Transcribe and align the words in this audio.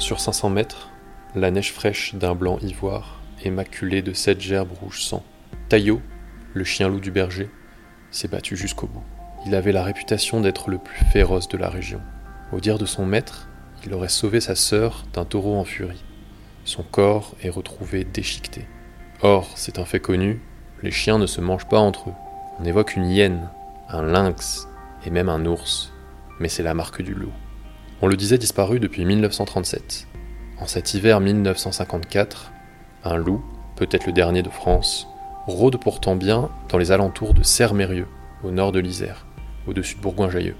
Sur 0.00 0.18
500 0.18 0.48
mètres, 0.48 0.88
la 1.34 1.50
neige 1.50 1.74
fraîche 1.74 2.14
d'un 2.14 2.34
blanc 2.34 2.58
ivoire 2.62 3.20
est 3.44 3.50
maculée 3.50 4.00
de 4.00 4.14
sept 4.14 4.40
gerbes 4.40 4.72
rouges 4.72 5.02
sang. 5.02 5.22
Taillot, 5.68 6.00
le 6.54 6.64
chien 6.64 6.88
loup 6.88 7.00
du 7.00 7.10
berger, 7.10 7.50
s'est 8.10 8.26
battu 8.26 8.56
jusqu'au 8.56 8.86
bout. 8.86 9.04
Il 9.44 9.54
avait 9.54 9.72
la 9.72 9.84
réputation 9.84 10.40
d'être 10.40 10.70
le 10.70 10.78
plus 10.78 11.04
féroce 11.12 11.48
de 11.48 11.58
la 11.58 11.68
région. 11.68 12.00
Au 12.50 12.60
dire 12.60 12.78
de 12.78 12.86
son 12.86 13.04
maître, 13.04 13.50
il 13.84 13.92
aurait 13.92 14.08
sauvé 14.08 14.40
sa 14.40 14.54
sœur 14.54 15.04
d'un 15.12 15.26
taureau 15.26 15.58
en 15.58 15.64
furie. 15.64 16.02
Son 16.64 16.82
corps 16.82 17.34
est 17.42 17.50
retrouvé 17.50 18.04
déchiqueté. 18.04 18.66
Or, 19.20 19.50
c'est 19.54 19.78
un 19.78 19.84
fait 19.84 20.00
connu, 20.00 20.40
les 20.82 20.92
chiens 20.92 21.18
ne 21.18 21.26
se 21.26 21.42
mangent 21.42 21.68
pas 21.68 21.78
entre 21.78 22.08
eux. 22.08 22.14
On 22.58 22.64
évoque 22.64 22.96
une 22.96 23.10
hyène, 23.10 23.50
un 23.90 24.02
lynx 24.02 24.66
et 25.04 25.10
même 25.10 25.28
un 25.28 25.44
ours, 25.44 25.92
mais 26.38 26.48
c'est 26.48 26.62
la 26.62 26.72
marque 26.72 27.02
du 27.02 27.12
loup. 27.12 27.32
On 28.02 28.08
le 28.08 28.16
disait 28.16 28.38
disparu 28.38 28.80
depuis 28.80 29.04
1937. 29.04 30.06
En 30.58 30.66
cet 30.66 30.94
hiver 30.94 31.20
1954, 31.20 32.50
un 33.04 33.16
loup, 33.16 33.44
peut-être 33.76 34.06
le 34.06 34.12
dernier 34.12 34.42
de 34.42 34.48
France, 34.48 35.06
rôde 35.46 35.78
pourtant 35.78 36.16
bien 36.16 36.48
dans 36.70 36.78
les 36.78 36.92
alentours 36.92 37.34
de 37.34 37.42
Sermérieux, 37.42 38.06
au 38.42 38.52
nord 38.52 38.72
de 38.72 38.80
l'Isère, 38.80 39.26
au-dessus 39.66 39.96
de 39.96 40.00
Bourgoin-Jallieu. 40.00 40.54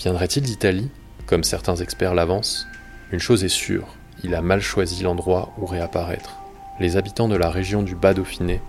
Viendrait-il 0.00 0.42
d'Italie, 0.42 0.90
comme 1.26 1.44
certains 1.44 1.76
experts 1.76 2.14
l'avancent? 2.14 2.66
Une 3.12 3.20
chose 3.20 3.44
est 3.44 3.48
sûre, 3.48 3.94
il 4.24 4.34
a 4.34 4.42
mal 4.42 4.60
choisi 4.60 5.04
l'endroit 5.04 5.52
où 5.58 5.66
réapparaître. 5.66 6.38
Les 6.80 6.96
habitants 6.96 7.28
de 7.28 7.36
la 7.36 7.50
région 7.50 7.84
du 7.84 7.94
Bas-Dauphiné 7.94 8.60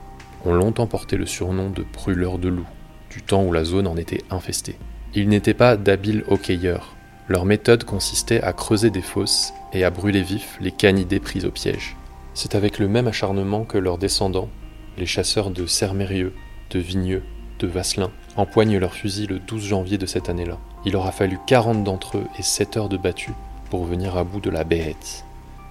ont 0.45 0.53
longtemps 0.53 0.85
porté 0.85 1.17
le 1.17 1.25
surnom 1.25 1.71
de 1.71 1.81
brûleurs 1.81 2.37
de 2.37 2.49
loups, 2.49 2.67
du 3.09 3.23
temps 3.23 3.43
où 3.43 3.51
la 3.51 3.63
zone 3.63 3.87
en 3.87 3.97
était 3.97 4.23
infestée. 4.29 4.77
Ils 5.15 5.27
n'étaient 5.27 5.55
pas 5.55 5.75
d'habiles 5.75 6.23
hockeyeurs, 6.27 6.94
leur 7.27 7.45
méthode 7.45 7.83
consistait 7.83 8.41
à 8.41 8.53
creuser 8.53 8.91
des 8.91 9.01
fosses 9.01 9.53
et 9.73 9.83
à 9.83 9.89
brûler 9.89 10.21
vifs 10.21 10.57
les 10.61 10.71
canidés 10.71 11.19
pris 11.19 11.45
au 11.45 11.51
piège. 11.51 11.95
C'est 12.33 12.53
avec 12.53 12.77
le 12.79 12.87
même 12.87 13.07
acharnement 13.07 13.63
que 13.63 13.77
leurs 13.77 13.97
descendants, 13.97 14.50
les 14.97 15.05
chasseurs 15.05 15.50
de 15.50 15.66
Sermérieux, 15.66 16.33
de 16.69 16.79
Vigneux, 16.79 17.23
de 17.59 17.67
Vasselin, 17.67 18.11
empoignent 18.35 18.77
leurs 18.77 18.94
fusils 18.94 19.29
le 19.29 19.39
12 19.39 19.63
janvier 19.63 19.97
de 19.97 20.05
cette 20.05 20.29
année-là. 20.29 20.59
Il 20.85 20.95
aura 20.95 21.11
fallu 21.11 21.39
40 21.47 21.83
d'entre 21.83 22.17
eux 22.17 22.27
et 22.38 22.44
7 22.44 22.77
heures 22.77 22.89
de 22.89 22.97
battue 22.97 23.33
pour 23.69 23.85
venir 23.85 24.17
à 24.17 24.23
bout 24.23 24.39
de 24.41 24.50
la 24.50 24.63
bête, 24.63 25.25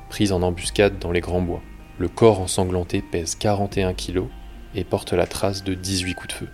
prise 0.09 0.33
en 0.33 0.43
embuscade 0.43 0.99
dans 0.99 1.13
les 1.13 1.21
grands 1.21 1.43
bois. 1.43 1.63
Le 1.99 2.09
corps 2.09 2.41
ensanglanté 2.41 3.01
pèse 3.03 3.37
41 3.37 3.95
kilos 3.95 4.27
et 4.75 4.83
porte 4.83 5.13
la 5.13 5.27
trace 5.27 5.63
de 5.63 5.75
18 5.75 6.15
coups 6.15 6.29
de 6.29 6.33
feu. 6.33 6.49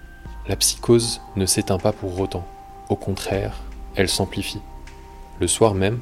La 0.47 0.57
psychose 0.57 1.23
ne 1.37 1.47
s'éteint 1.47 1.79
pas 1.79 1.93
pour 1.93 2.21
autant. 2.21 2.47
Au 2.91 2.97
contraire, 2.97 3.63
elle 3.95 4.09
s'amplifie. 4.09 4.61
Le 5.41 5.47
soir 5.47 5.75
même, 5.75 6.01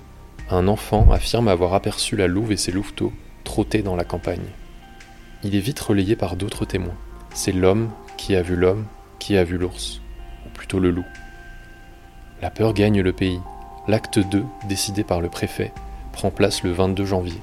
un 0.51 0.67
enfant 0.67 1.13
affirme 1.13 1.47
avoir 1.47 1.73
aperçu 1.75 2.17
la 2.17 2.27
louve 2.27 2.51
et 2.51 2.57
ses 2.57 2.73
louveteaux 2.73 3.13
trotter 3.45 3.83
dans 3.83 3.95
la 3.95 4.05
campagne. 4.05 4.49
Il 5.45 5.55
est 5.55 5.61
vite 5.61 5.79
relayé 5.79 6.17
par 6.17 6.35
d'autres 6.35 6.65
témoins. 6.65 6.97
C'est 7.35 7.53
l'homme 7.53 7.91
qui 8.17 8.35
a 8.35 8.43
vu 8.43 8.57
l'homme 8.57 8.87
qui 9.21 9.37
a 9.37 9.45
vu 9.45 9.57
l'ours, 9.57 10.01
ou 10.45 10.49
plutôt 10.51 10.81
le 10.81 10.91
loup. 10.91 11.05
La 12.43 12.51
peur 12.51 12.75
gagne 12.75 13.01
le 13.01 13.13
pays. 13.13 13.41
L'acte 13.87 14.19
2, 14.19 14.45
décidé 14.69 15.05
par 15.05 15.21
le 15.21 15.29
préfet, 15.29 15.73
prend 16.13 16.31
place 16.31 16.65
le 16.65 16.73
22 16.73 17.05
janvier 17.05 17.41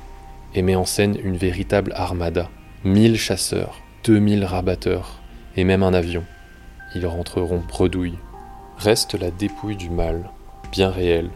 et 0.53 0.61
met 0.61 0.75
en 0.75 0.85
scène 0.85 1.17
une 1.23 1.37
véritable 1.37 1.93
armada. 1.95 2.49
1000 2.83 3.17
chasseurs, 3.17 3.79
2000 4.03 4.43
rabatteurs 4.43 5.21
et 5.55 5.63
même 5.63 5.83
un 5.83 5.93
avion. 5.93 6.23
Ils 6.93 7.07
rentreront 7.07 7.63
bredouilles. 7.65 8.19
Reste 8.77 9.15
la 9.15 9.31
dépouille 9.31 9.77
du 9.77 9.89
mal, 9.89 10.29
bien 10.71 10.89
réelle, 10.89 11.29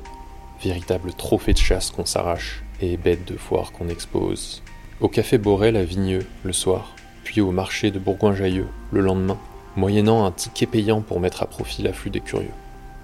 véritable 0.61 1.13
trophée 1.13 1.53
de 1.53 1.57
chasse 1.57 1.91
qu'on 1.91 2.05
s'arrache 2.05 2.63
et 2.81 2.97
bête 2.97 3.25
de 3.25 3.37
foire 3.37 3.71
qu'on 3.71 3.89
expose. 3.89 4.63
Au 5.01 5.07
café 5.07 5.37
Borel 5.37 5.75
à 5.75 5.83
Vigneux 5.83 6.25
le 6.43 6.53
soir, 6.53 6.95
puis 7.23 7.41
au 7.41 7.51
marché 7.51 7.91
de 7.91 7.99
Bourgoin-Jallieu 7.99 8.67
le 8.91 9.01
lendemain, 9.01 9.37
moyennant 9.75 10.25
un 10.25 10.31
ticket 10.31 10.65
payant 10.65 11.01
pour 11.01 11.19
mettre 11.19 11.43
à 11.43 11.47
profit 11.47 11.83
l'afflux 11.83 12.09
des 12.09 12.19
curieux. 12.19 12.51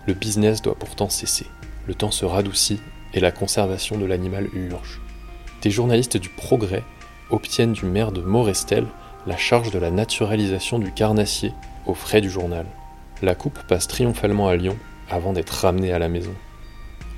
Le 0.08 0.14
business 0.14 0.62
doit 0.62 0.76
pourtant 0.76 1.10
cesser. 1.10 1.46
Le 1.88 1.96
temps 1.96 2.12
se 2.12 2.26
radoucit 2.26 2.80
et 3.14 3.20
la 3.20 3.32
conservation 3.32 3.98
de 3.98 4.06
l'animal 4.06 4.50
urge. 4.54 5.02
Des 5.62 5.72
journalistes 5.72 6.18
du 6.18 6.30
Progrès 6.30 6.84
obtiennent 7.30 7.74
du 7.74 7.86
maire 7.86 8.12
de 8.12 8.22
Morestel 8.22 8.86
la 9.26 9.38
charge 9.38 9.72
de 9.72 9.80
la 9.80 9.90
naturalisation 9.90 10.78
du 10.80 10.92
carnassier 10.92 11.52
aux 11.88 11.96
frais 11.96 12.22
du 12.22 12.30
journal. 12.30 12.66
La 13.22 13.34
coupe 13.34 13.60
passe 13.68 13.88
triomphalement 13.88 14.48
à 14.48 14.56
Lyon 14.56 14.78
avant 15.10 15.34
d'être 15.34 15.50
ramenée 15.50 15.92
à 15.92 16.00
la 16.00 16.10
maison. 16.10 16.34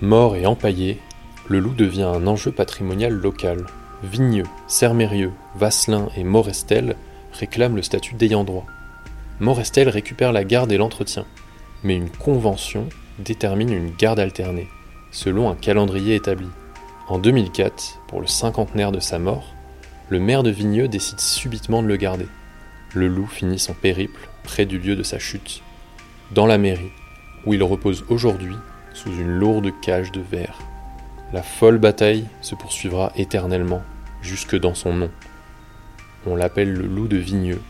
Mort 0.02 0.35
et 0.35 0.46
empaillé, 0.46 1.00
le 1.47 1.59
loup 1.59 1.74
devient 1.74 2.03
un 2.03 2.28
enjeu 2.28 2.52
patrimonial 2.52 3.13
local. 3.13 3.66
Vigneux, 4.03 4.46
Sermérieux, 4.68 5.31
Vasselin 5.56 6.09
et 6.16 6.24
Morestel 6.24 6.96
réclament 7.34 7.75
le 7.75 7.81
statut 7.81 8.13
d'ayant 8.13 8.44
droit. 8.44 8.68
Morestel 9.40 9.90
récupère 9.90 10.31
la 10.31 10.44
garde 10.44 10.72
et 10.72 10.78
l'entretien, 10.78 11.25
mais 11.84 11.96
une 11.96 12.12
convention 12.12 12.90
détermine 13.18 13.74
une 13.74 13.90
garde 13.90 14.19
alternée, 14.19 14.68
selon 15.12 15.50
un 15.50 15.56
calendrier 15.56 16.14
établi. 16.14 16.47
En 17.08 17.18
2004, 17.18 18.02
pour 18.08 18.22
le 18.22 18.28
cinquantenaire 18.28 18.91
de 18.91 19.00
sa 19.00 19.18
mort, 19.18 19.56
le 20.09 20.19
maire 20.19 20.44
de 20.44 20.52
Vigneux 20.52 20.88
décide 20.88 21.19
subitement 21.19 21.81
de 21.81 21.88
le 21.88 21.97
garder. 21.97 22.28
Le 22.94 23.08
loup 23.08 23.25
finit 23.25 23.58
son 23.58 23.74
périple 23.74 24.29
près 24.44 24.68
du 24.68 24.78
lieu 24.78 24.96
de 24.96 25.02
sa 25.02 25.18
chute, 25.18 25.64
dans 26.35 26.46
la 26.46 26.59
mairie, 26.59 26.91
où 27.47 27.56
il 27.56 27.64
repose 27.64 28.06
aujourd'hui 28.09 28.56
sous 28.97 29.12
une 29.12 29.38
lourde 29.38 29.72
cage 29.80 30.12
de 30.12 30.22
verre. 30.22 30.58
La 31.31 31.44
folle 31.44 31.78
bataille 31.78 32.28
se 32.41 32.56
poursuivra 32.56 33.12
éternellement, 33.16 33.84
jusque 34.22 34.56
dans 34.56 34.74
son 34.74 34.94
nom. 34.94 35.12
On 36.25 36.35
l'appelle 36.35 36.74
le 36.74 36.88
loup 36.88 37.08
de 37.08 37.18
Vigneux 37.18 37.62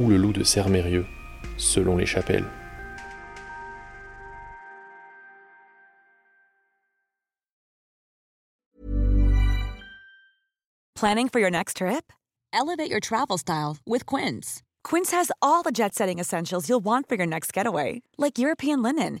ou 0.00 0.08
le 0.08 0.16
loup 0.16 0.32
de 0.32 0.42
Sermérieux, 0.42 1.06
selon 1.56 1.96
les 1.96 2.06
chapelles. 2.06 2.44
Planning 10.96 11.28
for 11.28 11.38
your 11.38 11.50
next 11.50 11.76
trip? 11.76 12.12
Elevate 12.52 12.90
your 12.90 12.98
travel 13.00 13.38
style 13.38 13.76
with 13.86 14.04
Quince. 14.04 14.62
Quince 14.82 15.12
has 15.12 15.30
all 15.40 15.62
the 15.62 15.70
jet 15.70 15.94
setting 15.94 16.18
essentials 16.18 16.68
you'll 16.68 16.84
want 16.84 17.08
for 17.08 17.14
your 17.14 17.26
next 17.26 17.52
getaway, 17.52 18.02
like 18.18 18.36
European 18.36 18.82
linen 18.82 19.20